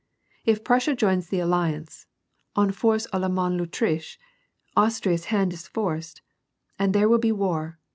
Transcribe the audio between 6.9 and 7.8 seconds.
there will be war.